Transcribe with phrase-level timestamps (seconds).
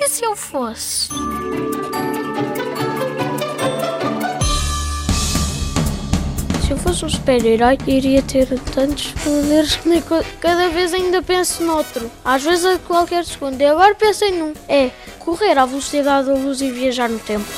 [0.00, 1.08] E se eu fosse?
[6.64, 10.00] Se eu fosse um super-herói, iria ter tantos poderes que nem
[10.40, 12.08] cada vez ainda penso noutro.
[12.24, 13.60] Às vezes a qualquer segundo.
[13.60, 14.54] E agora pensei num.
[14.68, 17.48] É correr à velocidade da luz e viajar no tempo.